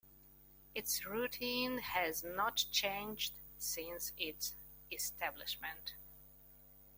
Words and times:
Its 0.73 1.05
routing 1.05 1.77
has 1.77 2.23
not 2.23 2.65
changed 2.71 3.33
since 3.59 4.13
its 4.17 4.55
establishment. 4.91 5.93